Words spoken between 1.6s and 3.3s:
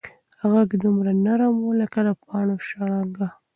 و لکه د پاڼو شرنګ.